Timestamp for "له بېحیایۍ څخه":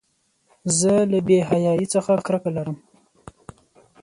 1.11-2.11